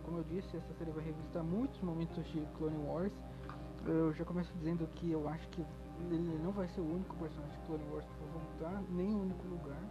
Como 0.04 0.18
eu 0.18 0.24
disse, 0.24 0.56
essa 0.56 0.74
série 0.74 0.90
vai 0.90 1.04
revisitar 1.04 1.42
muitos 1.42 1.80
momentos 1.80 2.24
de 2.26 2.40
Clone 2.58 2.78
Wars. 2.86 3.12
Eu 3.86 4.12
já 4.14 4.24
começo 4.24 4.52
dizendo 4.54 4.86
que 4.94 5.10
eu 5.10 5.28
acho 5.28 5.48
que 5.48 5.64
ele 6.10 6.38
não 6.42 6.52
vai 6.52 6.68
ser 6.68 6.80
o 6.80 6.84
único 6.84 7.14
personagem 7.16 7.60
de 7.60 7.66
Clone 7.66 7.84
Wars 7.90 8.04
que 8.06 8.24
vai 8.24 8.32
voltar, 8.32 8.82
nem 8.90 9.14
o 9.14 9.22
único 9.22 9.46
lugar. 9.48 9.82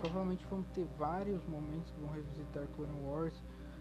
Provavelmente 0.00 0.46
vamos 0.50 0.66
ter 0.68 0.86
vários 0.98 1.44
momentos 1.46 1.90
que 1.90 2.00
vão 2.00 2.10
revisitar 2.10 2.66
Clone 2.76 3.00
Wars, 3.02 3.34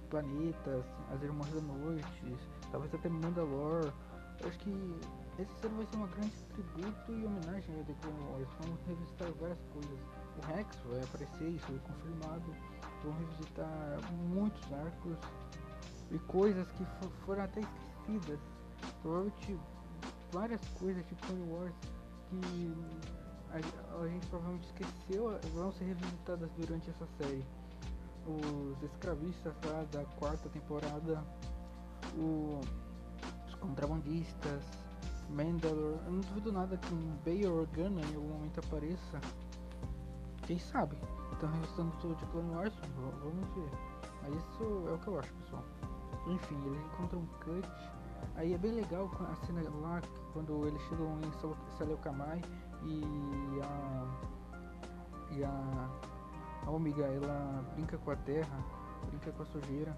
planetas, 0.09 0.85
as 1.13 1.21
Irmãs 1.21 1.49
da 1.51 1.61
Noite, 1.61 2.37
talvez 2.71 2.93
até 2.93 3.09
Mandalore. 3.09 3.91
Eu 4.41 4.49
acho 4.49 4.59
que 4.59 4.99
esse 5.39 5.53
série 5.61 5.75
vai 5.75 5.85
ser 5.85 5.95
uma 5.97 6.07
grande 6.07 6.33
tributo 6.49 7.11
e 7.11 7.25
homenagem 7.25 7.79
a 7.79 7.83
The 7.83 7.93
Clone 8.01 8.23
Wars. 8.31 8.49
Vamos 8.59 8.79
revisitar 8.87 9.31
várias 9.39 9.59
coisas. 9.71 9.99
O 10.37 10.45
Rex 10.47 10.77
vai 10.89 11.03
aparecer, 11.03 11.49
isso 11.49 11.65
foi 11.67 11.79
confirmado. 11.79 12.55
Vamos 13.03 13.19
revisitar 13.19 14.13
muitos 14.29 14.73
arcos 14.73 15.17
e 16.11 16.19
coisas 16.19 16.67
que 16.71 16.85
foram 17.25 17.43
até 17.43 17.61
esquecidas. 17.61 18.39
Provavelmente 19.01 19.59
várias 20.31 20.61
coisas 20.79 21.05
de 21.07 21.15
Clone 21.15 21.51
Wars 21.51 21.73
que 22.29 22.73
a, 23.51 24.01
a, 24.01 24.07
gente 24.07 24.25
provavelmente 24.27 24.65
esqueceu 24.67 25.39
vão 25.53 25.71
ser 25.71 25.85
revisitadas 25.85 26.49
durante 26.57 26.89
essa 26.89 27.07
série. 27.19 27.45
Os 28.25 28.83
escravistas 28.83 29.53
lá 29.65 29.83
da 29.91 30.03
quarta 30.15 30.49
temporada, 30.49 31.23
o, 32.17 32.59
os 33.47 33.55
contrabandistas, 33.55 34.63
Mandalor. 35.29 35.99
Eu 36.05 36.11
não 36.11 36.21
duvido 36.21 36.51
nada 36.51 36.77
que 36.77 36.93
um 36.93 37.17
Bail 37.23 37.53
Organa 37.53 38.01
em 38.01 38.15
algum 38.15 38.29
momento 38.29 38.59
apareça. 38.59 39.19
Quem 40.45 40.57
sabe? 40.59 40.97
Estão 41.33 41.51
revisitando 41.51 41.91
tudo 42.01 42.15
de 42.15 42.25
Clone 42.27 42.55
Wars? 42.55 42.73
Vamos 42.95 43.49
ver. 43.53 43.69
Mas 44.23 44.35
isso 44.35 44.85
é 44.87 44.93
o 44.93 44.97
que 44.97 45.07
eu 45.07 45.19
acho, 45.19 45.33
pessoal. 45.35 45.63
Enfim, 46.27 46.57
eles 46.65 46.79
encontram 46.93 47.19
um 47.19 47.27
cut. 47.39 47.67
Aí 48.35 48.53
é 48.53 48.57
bem 48.57 48.71
legal 48.71 49.09
a 49.19 49.45
cena 49.45 49.61
lá 49.81 50.01
quando 50.33 50.67
eles 50.67 50.81
chegam 50.83 51.19
em 51.21 51.77
Saleucamai 51.77 52.41
e 52.83 53.61
a 53.63 54.37
e 55.31 55.43
a, 55.43 55.89
a 56.65 56.71
Omega 56.71 57.05
ela 57.05 57.63
brinca 57.75 57.97
com 57.97 58.11
a 58.11 58.15
terra, 58.15 58.63
brinca 59.09 59.31
com 59.31 59.43
a 59.43 59.45
sujeira. 59.45 59.97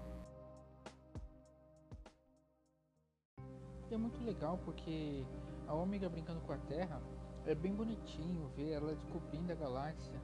E 3.90 3.94
é 3.94 3.98
muito 3.98 4.22
legal 4.24 4.56
porque 4.64 5.24
a 5.66 5.74
Omega 5.74 6.08
brincando 6.08 6.40
com 6.42 6.52
a 6.52 6.58
terra 6.58 7.02
é 7.44 7.56
bem 7.56 7.74
bonitinho 7.74 8.48
ver 8.56 8.70
ela 8.70 8.94
descobrindo 8.94 9.50
a 9.50 9.54
galáxia. 9.56 10.14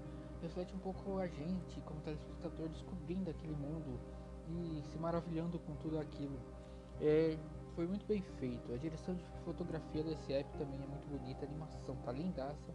Reflete 0.40 0.72
um 0.72 0.78
pouco 0.78 1.18
a 1.18 1.26
gente, 1.26 1.80
como 1.80 2.00
telespectador, 2.02 2.68
descobrindo 2.68 3.28
aquele 3.28 3.56
mundo 3.56 3.98
e 4.48 4.82
se 4.84 4.98
maravilhando 4.98 5.58
com 5.58 5.74
tudo 5.76 5.98
aquilo. 5.98 6.38
É, 7.00 7.36
foi 7.74 7.88
muito 7.88 8.06
bem 8.06 8.22
feito. 8.38 8.72
A 8.72 8.76
direção 8.76 9.16
de 9.16 9.24
fotografia 9.44 10.04
desse 10.04 10.32
app 10.32 10.48
também 10.58 10.80
é 10.80 10.86
muito 10.86 11.08
bonita, 11.08 11.44
a 11.44 11.48
animação 11.48 11.96
tá 12.04 12.12
lindaça. 12.12 12.72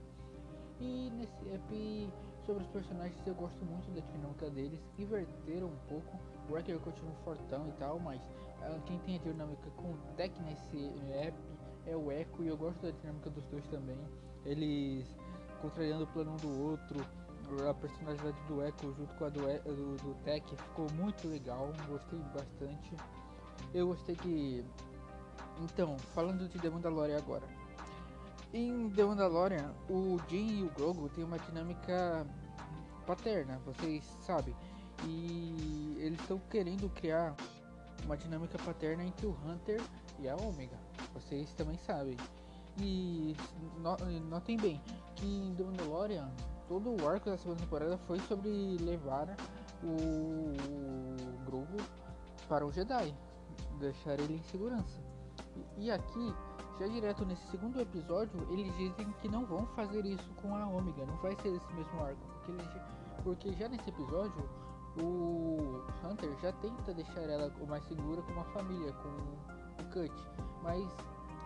E 0.82 1.10
nesse 1.12 1.48
app 1.52 2.14
sobre 2.46 2.64
os 2.64 2.70
personagens 2.70 3.16
eu 3.26 3.36
gosto 3.36 3.64
muito 3.66 3.90
da 3.92 4.02
dinâmica 4.12 4.50
deles. 4.50 4.80
Inverteram 4.98 5.68
um 5.68 5.78
pouco. 5.88 6.20
O 6.50 6.54
Wrecker 6.54 6.80
continua 6.80 7.14
fortão 7.24 7.68
e 7.68 7.72
tal, 7.74 8.00
mas 8.00 8.22
uh, 8.22 8.82
quem 8.86 9.00
tem 9.00 9.16
a 9.16 9.20
dinâmica 9.20 9.70
com 9.72 9.92
o 9.92 9.98
Tech 10.16 10.34
nesse 10.42 10.78
app 11.14 11.38
é 11.86 11.96
o 11.96 12.12
Echo 12.12 12.44
e 12.44 12.48
eu 12.48 12.58
gosto 12.58 12.82
da 12.82 12.92
dinâmica 12.92 13.30
dos 13.30 13.46
dois 13.46 13.66
também. 13.68 13.98
Eles 14.46 15.08
contrariando 15.62 16.04
o 16.04 16.08
plano 16.08 16.32
um 16.32 16.38
do 16.38 16.64
outro. 16.64 17.06
A 17.70 17.74
personalidade 17.74 18.38
do 18.48 18.62
Echo 18.64 18.94
junto 18.94 19.14
com 19.16 19.26
a 19.26 19.30
do, 19.30 19.42
do, 19.42 19.98
do 19.98 20.16
Tech 20.24 20.56
ficou 20.56 20.88
muito 20.94 21.28
legal, 21.28 21.72
gostei 21.88 22.20
bastante. 22.20 22.96
Eu 23.74 23.88
gostei 23.88 24.16
que 24.16 24.66
então, 25.60 25.98
falando 26.16 26.48
de 26.48 26.58
The 26.60 26.70
Mandalorian 26.70 27.18
agora. 27.18 27.48
Em 28.54 28.90
The 28.90 29.06
Mandalorian, 29.06 29.74
o 29.90 30.18
Jin 30.28 30.60
e 30.60 30.64
o 30.64 30.70
Grogu 30.72 31.08
têm 31.10 31.24
uma 31.24 31.40
dinâmica 31.40 32.28
paterna, 33.08 33.58
vocês 33.66 34.04
sabem. 34.20 34.54
E 35.06 35.96
eles 35.98 36.20
estão 36.20 36.38
querendo 36.50 36.90
criar 36.90 37.34
uma 38.04 38.18
dinâmica 38.18 38.58
paterna 38.60 39.06
entre 39.06 39.26
o 39.26 39.38
Hunter 39.46 39.82
e 40.20 40.28
a 40.28 40.36
Omega. 40.36 40.78
Vocês 41.14 41.54
também 41.54 41.78
sabem. 41.78 42.18
E 42.78 43.36
notem 44.30 44.58
bem 44.58 44.82
que 45.16 45.26
em 45.26 45.56
The 45.56 45.64
Mandalorian, 45.64 46.30
todo 46.68 47.02
o 47.02 47.08
arco 47.08 47.30
da 47.30 47.38
segunda 47.38 47.62
temporada 47.62 47.98
foi 48.00 48.20
sobre 48.22 48.78
levar 48.82 49.34
o 49.82 50.54
Grogu 51.46 51.78
para 52.50 52.66
o 52.66 52.72
Jedi, 52.72 53.16
deixar 53.80 54.20
ele 54.20 54.36
em 54.36 54.44
segurança. 54.44 55.00
E 55.78 55.90
aqui, 55.90 56.34
já 56.82 56.88
direto 56.88 57.24
nesse 57.26 57.48
segundo 57.50 57.80
episódio, 57.80 58.42
eles 58.50 58.76
dizem 58.76 59.14
que 59.22 59.30
não 59.30 59.46
vão 59.46 59.68
fazer 59.76 60.04
isso 60.04 60.28
com 60.42 60.56
a 60.56 60.68
Ômega, 60.68 61.06
não 61.06 61.16
vai 61.18 61.36
ser 61.36 61.50
esse 61.50 61.74
mesmo 61.74 62.04
arco, 62.04 62.20
porque, 62.28 62.80
porque 63.24 63.54
já 63.54 63.70
nesse 63.70 63.88
episódio 63.88 64.50
o 65.00 65.80
Hunter 66.04 66.36
já 66.42 66.52
tenta 66.54 66.92
deixar 66.92 67.22
ela 67.22 67.54
mais 67.68 67.84
segura 67.84 68.24
com 68.24 68.32
uma 68.32 68.46
família, 68.46 68.92
com 68.94 69.10
o 69.10 69.90
Cut, 69.94 70.12
mas 70.64 70.84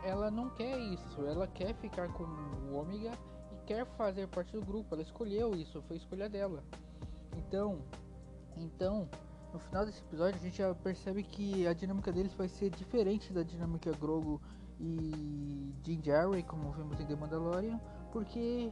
ela 0.05 0.31
não 0.31 0.49
quer 0.51 0.79
isso, 0.79 1.25
ela 1.25 1.47
quer 1.47 1.75
ficar 1.75 2.07
com 2.13 2.23
o 2.23 2.75
Ômega 2.79 3.11
e 3.51 3.65
quer 3.65 3.85
fazer 3.97 4.29
parte 4.29 4.53
do 4.53 4.65
grupo, 4.65 4.95
ela 4.95 5.03
escolheu 5.03 5.53
isso, 5.53 5.81
foi 5.81 5.97
escolha 5.97 6.29
dela. 6.29 6.63
Então, 7.35 7.81
então 8.55 9.09
no 9.51 9.59
final 9.59 9.85
desse 9.85 9.99
episódio 9.99 10.39
a 10.39 10.43
gente 10.43 10.57
já 10.57 10.73
percebe 10.73 11.23
que 11.23 11.67
a 11.67 11.73
dinâmica 11.73 12.09
deles 12.09 12.33
vai 12.33 12.47
ser 12.47 12.69
diferente 12.69 13.33
da 13.33 13.43
dinâmica 13.43 13.91
Grogu 13.99 14.41
e 14.79 15.73
Jim 15.83 16.01
Jarry, 16.03 16.43
como 16.43 16.71
vimos 16.71 16.99
em 16.99 17.05
The 17.05 17.15
Mandalorian, 17.15 17.79
porque 18.11 18.71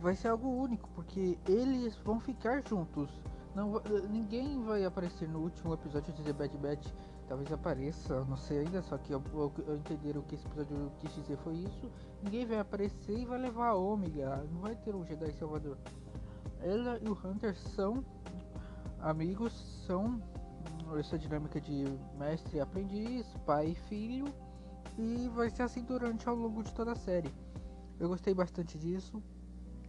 vai 0.00 0.14
ser 0.14 0.28
algo 0.28 0.48
único, 0.48 0.88
porque 0.90 1.38
eles 1.46 1.96
vão 2.04 2.20
ficar 2.20 2.62
juntos. 2.68 3.10
Não, 3.54 3.80
ninguém 4.10 4.62
vai 4.62 4.84
aparecer 4.84 5.28
no 5.28 5.40
último 5.40 5.74
episódio 5.74 6.12
de 6.12 6.22
The 6.22 6.32
Bad 6.32 6.56
Batch. 6.58 6.92
Talvez 7.26 7.52
apareça, 7.52 8.24
não 8.24 8.36
sei 8.36 8.60
ainda, 8.60 8.80
só 8.82 8.96
que 8.96 9.12
eu, 9.12 9.22
eu 9.34 9.76
entender 9.76 10.16
o 10.16 10.22
que 10.22 10.34
esse 10.34 10.46
episódio 10.46 10.90
quis 10.98 11.14
dizer 11.14 11.36
foi 11.38 11.56
isso. 11.56 11.90
Ninguém 12.22 12.46
vai 12.46 12.58
aparecer 12.58 13.18
e 13.18 13.26
vai 13.26 13.38
levar 13.38 13.68
a 13.68 13.74
Ômega. 13.74 14.46
Não 14.50 14.60
vai 14.60 14.74
ter 14.76 14.94
um 14.94 15.04
Jedi 15.04 15.32
Salvador. 15.32 15.76
Ela 16.60 16.98
e 17.02 17.08
o 17.08 17.12
Hunter 17.12 17.54
são 17.54 18.04
amigos 19.00 19.52
são 19.86 20.20
essa 20.98 21.18
dinâmica 21.18 21.60
de 21.60 21.84
mestre 22.18 22.56
e 22.56 22.60
aprendiz, 22.60 23.26
pai 23.44 23.68
e 23.68 23.74
filho, 23.74 24.24
e 24.98 25.28
vai 25.28 25.48
ser 25.48 25.62
assim 25.62 25.82
durante 25.82 26.28
ao 26.28 26.34
longo 26.34 26.62
de 26.62 26.72
toda 26.74 26.92
a 26.92 26.96
série. 26.96 27.32
Eu 27.98 28.08
gostei 28.08 28.34
bastante 28.34 28.76
disso. 28.76 29.22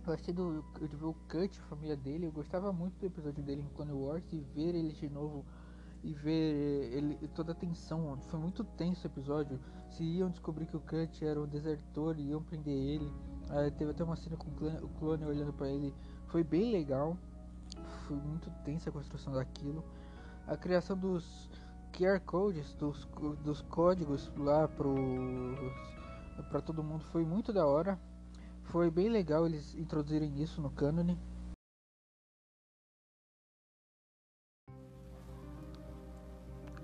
Eu 0.06 0.14
gostei 0.14 0.34
do, 0.34 0.64
de 0.80 0.96
ver 0.96 1.06
o 1.06 1.14
Cut, 1.28 1.60
a 1.60 1.64
família 1.64 1.98
dele. 1.98 2.28
Eu 2.28 2.32
gostava 2.32 2.72
muito 2.72 2.98
do 3.00 3.06
episódio 3.06 3.44
dele 3.44 3.62
em 3.62 3.76
Clone 3.76 3.92
Wars 3.92 4.24
e 4.32 4.40
ver 4.56 4.76
ele 4.76 4.94
de 4.94 5.10
novo 5.10 5.46
e 6.04 6.14
ver 6.14 6.94
ele 6.94 7.28
toda 7.36 7.52
a 7.52 7.56
tensão. 7.56 8.18
Foi 8.30 8.40
muito 8.40 8.64
tenso 8.64 9.08
o 9.08 9.12
episódio. 9.12 9.60
Se 9.90 10.04
iam 10.04 10.30
descobrir 10.30 10.66
que 10.66 10.78
o 10.78 10.80
Cut 10.80 11.26
era 11.26 11.42
um 11.42 11.48
desertor 11.48 12.18
e 12.18 12.30
iam 12.30 12.42
prender 12.42 12.74
ele. 12.74 13.12
Aí 13.50 13.72
teve 13.72 13.92
até 13.92 14.04
uma 14.04 14.16
cena 14.16 14.38
com 14.38 14.50
o 14.50 14.54
clone, 14.54 14.78
o 14.78 14.90
clone 14.90 15.26
olhando 15.26 15.52
para 15.52 15.68
ele. 15.70 15.94
Foi 16.28 16.44
bem 16.44 16.72
legal 16.72 17.18
foi 18.10 18.18
muito 18.18 18.50
tensa 18.64 18.90
a 18.90 18.94
construção 18.94 19.34
daquilo. 19.34 19.84
A 20.48 20.58
criação 20.58 20.98
dos 20.98 21.50
QR 22.00 22.22
codes, 22.22 22.74
dos, 22.76 23.06
dos 23.44 23.62
códigos 23.64 24.32
lá 24.38 24.70
para 24.70 26.62
todo 26.62 26.82
mundo 26.82 27.04
foi 27.12 27.26
muito 27.26 27.52
da 27.52 27.68
hora. 27.68 28.00
Foi 28.64 28.90
bem 28.90 29.10
legal 29.10 29.46
eles 29.46 29.76
introduzirem 29.76 30.42
isso 30.42 30.62
no 30.62 30.70
cânone. 30.70 31.20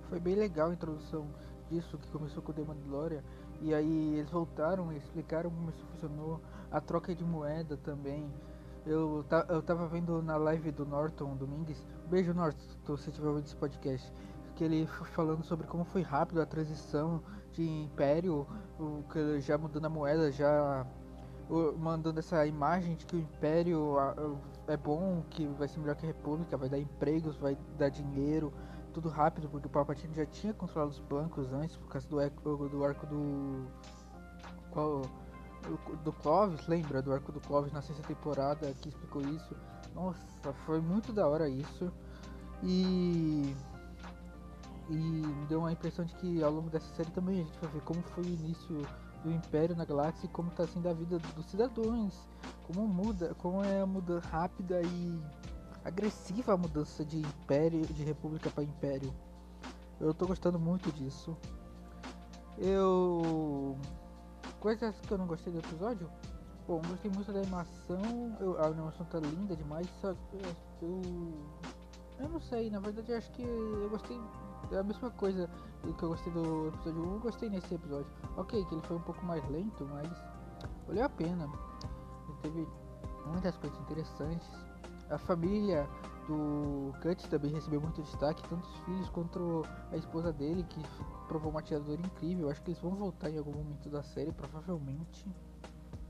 Foi 0.10 0.20
bem 0.20 0.36
legal 0.36 0.72
a 0.72 0.74
introdução 0.74 1.34
disso 1.70 1.98
que 1.98 2.10
começou 2.10 2.44
com 2.44 2.52
o 2.52 2.56
The 2.56 2.64
Mandalorian 2.64 3.24
e 3.62 3.74
aí 3.74 4.16
eles 4.16 4.30
voltaram 4.30 4.92
e 4.92 4.98
explicaram 4.98 5.50
como 5.50 5.70
isso 5.70 5.86
funcionou, 5.94 6.42
a 6.70 6.82
troca 6.82 7.16
de 7.16 7.24
moeda 7.24 7.78
também. 7.78 8.30
Eu, 8.86 9.26
eu 9.48 9.62
tava 9.64 9.88
vendo 9.88 10.22
na 10.22 10.36
live 10.36 10.72
do 10.72 10.86
Norton 10.86 11.38
Domingues, 11.38 11.84
beijo 12.10 12.34
Norton, 12.34 12.98
se 12.98 13.10
estiver 13.10 13.30
ouvindo 13.30 13.46
esse 13.46 13.56
podcast, 13.56 14.12
que 14.56 14.64
ele 14.64 14.88
falando 14.88 15.44
sobre 15.44 15.68
como 15.68 15.84
foi 15.84 16.02
rápido 16.02 16.42
a 16.42 16.46
transição 16.46 17.22
de 17.52 17.64
Império, 17.64 18.48
o, 18.80 19.04
já 19.40 19.58
mudando 19.58 19.86
a 19.86 19.90
moeda, 19.90 20.32
já 20.32 20.86
mandando 21.78 22.20
essa 22.20 22.46
imagem 22.46 22.96
de 22.96 23.06
que 23.06 23.16
o 23.16 23.20
Império 23.20 23.96
é 24.68 24.76
bom, 24.76 25.24
que 25.30 25.46
vai 25.48 25.68
ser 25.68 25.80
melhor 25.80 25.96
que 25.96 26.06
a 26.06 26.08
República, 26.08 26.58
vai 26.58 26.70
dar 26.70 26.80
empregos, 26.80 27.38
vai 27.38 27.58
dar 27.78 27.90
dinheiro, 27.90 28.52
tudo 28.94 29.10
rápido, 29.10 29.50
porque 29.50 29.68
o 29.68 29.70
Palpatine 29.70 30.16
já 30.16 30.26
tinha 30.26 30.54
controlado 30.54 30.92
os 30.92 31.00
bancos 31.00 31.52
antes, 31.52 31.76
por 31.78 31.90
causa 31.90 32.08
do, 32.08 32.20
eco, 32.20 32.70
do 32.70 32.84
arco 32.84 33.06
do. 33.06 33.68
Qual, 34.72 35.02
do 36.04 36.14
Clovis, 36.14 36.66
lembra 36.68 37.02
do 37.02 37.14
arco 37.14 37.32
do 37.32 37.40
Clovis 37.42 37.74
na 37.74 37.82
sexta 37.82 38.04
temporada 38.04 38.74
que 38.74 38.90
explicou 38.90 39.22
isso? 39.22 39.56
Nossa, 39.94 40.54
foi 40.66 40.80
muito 40.80 41.14
da 41.14 41.28
hora 41.28 41.48
isso. 41.48 41.92
E. 42.64 43.54
E 44.90 44.94
me 44.96 45.46
deu 45.48 45.60
uma 45.60 45.72
impressão 45.72 46.06
de 46.06 46.14
que 46.16 46.44
ao 46.44 46.52
longo 46.52 46.70
dessa 46.70 46.94
série 46.96 47.10
também 47.12 47.42
a 47.42 47.44
gente 47.44 47.60
vai 47.60 47.72
ver 47.72 47.82
como 47.82 48.02
foi 48.02 48.24
o 48.24 48.28
início 48.28 48.82
do 49.24 49.32
Império 49.32 49.76
na 49.76 49.84
galáxia 49.84 50.28
e 50.28 50.30
como 50.30 50.50
está 50.50 50.68
sendo 50.68 50.88
a 50.88 50.94
vida 50.94 51.18
dos 51.18 51.46
cidadãos. 51.48 52.30
Como 52.68 52.88
muda, 52.88 53.34
como 53.36 53.64
é 53.64 53.82
a 53.82 53.86
mudança 53.86 54.28
rápida 54.28 54.82
e 54.82 55.20
agressiva 55.84 56.54
a 56.54 56.58
mudança 56.58 57.06
de 57.06 57.20
império, 57.20 57.82
de 57.82 58.04
república 58.04 58.50
para 58.50 58.64
império. 58.64 59.14
Eu 60.00 60.14
tô 60.14 60.28
gostando 60.28 60.60
muito 60.60 60.92
disso. 60.92 61.36
Eu 62.58 63.78
coisas 64.60 64.96
que 65.00 65.12
eu 65.12 65.18
não 65.18 65.28
gostei 65.28 65.54
do 65.54 65.60
episódio. 65.60 66.10
Bom, 66.68 66.82
gostei 66.88 67.12
muito 67.12 67.32
da 67.32 67.40
animação. 67.40 68.36
Eu, 68.40 68.60
a 68.60 68.66
animação 68.66 69.06
tá 69.06 69.20
linda 69.20 69.56
demais. 69.56 69.88
Só 70.02 70.10
eu, 70.10 70.18
eu, 70.82 71.02
eu 72.20 72.30
não 72.30 72.42
sei. 72.42 72.72
Na 72.72 72.80
verdade, 72.80 73.12
eu 73.12 73.18
acho 73.18 73.32
que 73.32 73.44
eu 73.44 73.88
gostei 73.90 74.20
da 74.70 74.84
mesma 74.84 75.10
coisa 75.12 75.50
que 75.82 76.04
eu 76.04 76.10
gostei 76.10 76.34
do 76.34 76.68
episódio 76.68 77.02
1. 77.02 77.14
Eu 77.14 77.20
gostei 77.20 77.50
nesse 77.50 77.74
episódio. 77.74 78.08
Ok, 78.38 78.64
que 78.66 78.76
ele 78.76 78.82
foi 78.84 78.98
um 78.98 79.02
pouco 79.02 79.24
mais 79.26 79.48
lento, 79.50 79.86
mas 79.86 80.10
valeu 80.88 81.06
a 81.06 81.10
pena. 81.10 81.50
Ele 82.28 82.38
teve 82.42 82.68
muitas 83.28 83.58
coisas 83.58 83.80
interessantes. 83.80 84.50
A 85.10 85.18
família 85.18 85.88
do 86.28 86.92
Cut 87.02 87.30
também 87.30 87.52
recebeu 87.52 87.80
muito 87.80 88.02
destaque, 88.02 88.42
tanto 88.50 88.68
os 88.68 88.78
filhos 88.80 89.10
quanto 89.10 89.64
a 89.92 89.98
esposa 89.98 90.34
dele, 90.34 90.64
que 90.64 90.82
provou 91.28 91.52
uma 91.52 91.60
atiradora 91.60 92.02
incrível. 92.02 92.50
Acho 92.50 92.62
que 92.64 92.72
eles 92.72 92.82
vão 92.82 92.96
voltar 92.96 93.30
em 93.30 93.38
algum 93.38 93.52
momento 93.52 93.90
da 93.90 94.02
série, 94.02 94.32
provavelmente. 94.32 95.28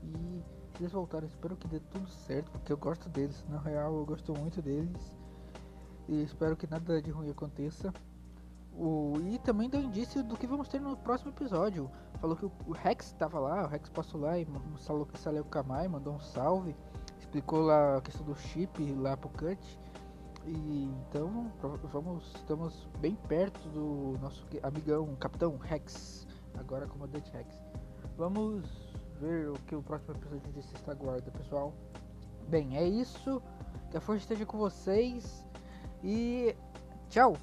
E 0.02 0.42
eles 0.80 0.92
voltaram, 0.92 1.26
espero 1.26 1.56
que 1.56 1.68
dê 1.68 1.80
tudo 1.80 2.08
certo, 2.08 2.50
porque 2.50 2.72
eu 2.72 2.78
gosto 2.78 3.08
deles. 3.10 3.44
Na 3.48 3.58
real, 3.58 3.94
eu 3.94 4.06
gosto 4.06 4.32
muito 4.32 4.62
deles. 4.62 5.14
E 6.08 6.22
espero 6.22 6.56
que 6.56 6.66
nada 6.66 7.02
de 7.02 7.10
ruim 7.10 7.30
aconteça. 7.30 7.92
O, 8.78 9.14
e 9.30 9.38
também 9.38 9.70
deu 9.70 9.80
indício 9.80 10.22
do 10.22 10.36
que 10.36 10.46
vamos 10.46 10.68
ter 10.68 10.80
no 10.80 10.96
próximo 10.96 11.30
episódio. 11.30 11.90
Falou 12.20 12.36
que 12.36 12.44
o, 12.44 12.52
o 12.66 12.72
Rex 12.72 13.06
estava 13.06 13.38
lá, 13.38 13.64
o 13.64 13.66
Rex 13.66 13.88
passou 13.88 14.20
lá 14.20 14.38
e 14.38 14.46
falou 14.78 15.06
que 15.06 15.18
Saleu 15.18 15.44
Kamai 15.44 15.88
mandou 15.88 16.14
um 16.14 16.20
salve 16.20 16.74
explicou 17.26 17.60
lá 17.60 17.98
a 17.98 18.00
questão 18.00 18.24
do 18.24 18.34
chip 18.36 18.92
lá 18.94 19.16
pro 19.16 19.28
Cut. 19.30 19.80
E 20.46 20.90
então 21.08 21.50
vamos, 21.92 22.32
estamos 22.36 22.88
bem 23.00 23.16
perto 23.28 23.68
do 23.70 24.16
nosso 24.20 24.46
amigão 24.62 25.14
Capitão 25.16 25.56
Rex, 25.56 26.26
agora 26.56 26.86
comandante 26.86 27.30
Rex. 27.32 27.58
Vamos 28.16 28.64
ver 29.20 29.50
o 29.50 29.54
que 29.66 29.74
o 29.74 29.82
próximo 29.82 30.14
episódio 30.14 30.52
de 30.52 30.62
Sexta 30.62 30.94
Guarda, 30.94 31.30
pessoal. 31.32 31.74
Bem, 32.48 32.76
é 32.76 32.86
isso. 32.86 33.42
Que 33.90 33.96
a 33.96 34.00
força 34.00 34.22
esteja 34.22 34.46
com 34.46 34.56
vocês 34.56 35.44
e 36.02 36.54
tchau! 37.08 37.36